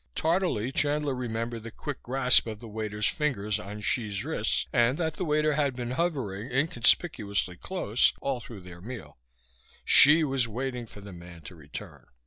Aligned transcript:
Tardily 0.15 0.71
Chandler 0.73 1.13
remembered 1.13 1.61
the 1.61 1.69
quick 1.69 2.01
grasp 2.01 2.47
of 2.47 2.59
the 2.59 2.67
waiter's 2.67 3.05
fingers 3.05 3.59
on 3.59 3.81
Hsi's 3.83 4.25
wrist, 4.25 4.67
and 4.73 4.97
that 4.97 5.13
the 5.13 5.23
waiter 5.23 5.53
had 5.53 5.75
been 5.75 5.91
hovering, 5.91 6.49
inconspicuously 6.49 7.57
close, 7.57 8.11
all 8.19 8.39
through 8.39 8.61
their 8.61 8.81
meal. 8.81 9.19
Hsi 9.85 10.23
was 10.23 10.47
waiting 10.47 10.87
for 10.87 11.01
the 11.01 11.13
man 11.13 11.41
to 11.43 11.55
return. 11.55 12.07